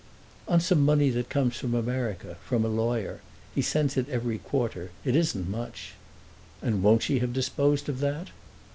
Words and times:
"On 0.47 0.59
some 0.59 0.81
money 0.83 1.11
that 1.11 1.29
comes 1.29 1.57
from 1.57 1.75
America, 1.75 2.37
from 2.43 2.65
a 2.65 2.69
lawyer. 2.69 3.21
He 3.53 3.61
sends 3.61 3.97
it 3.97 4.09
every 4.09 4.39
quarter. 4.39 4.89
It 5.05 5.15
isn't 5.15 5.47
much!" 5.47 5.93
"And 6.59 6.81
won't 6.81 7.03
she 7.03 7.19
have 7.19 7.33
disposed 7.33 7.87
of 7.87 7.99
that?" 7.99 8.29